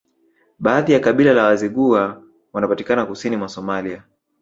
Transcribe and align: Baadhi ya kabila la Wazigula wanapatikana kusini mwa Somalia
Baadhi 0.59 0.93
ya 0.93 0.99
kabila 0.99 1.33
la 1.33 1.43
Wazigula 1.45 2.21
wanapatikana 2.53 3.05
kusini 3.05 3.37
mwa 3.37 3.47
Somalia 3.49 4.03